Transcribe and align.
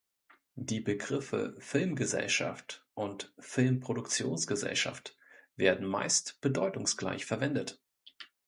Die 0.55 0.79
Begriffe 0.79 1.55
"Filmgesellschaft" 1.59 2.87
und 2.95 3.31
"Filmproduktionsgesellschaft" 3.37 5.15
werden 5.57 5.85
meist 5.85 6.41
bedeutungsgleich 6.41 7.23
verwendet. 7.27 7.79